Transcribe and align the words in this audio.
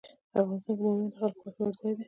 افغانستان 0.39 0.65
کې 0.79 0.81
بامیان 0.81 1.09
د 1.11 1.15
خلکو 1.19 1.41
د 1.45 1.49
خوښې 1.55 1.61
وړ 1.65 1.73
ځای 1.79 1.93
دی. 1.95 1.99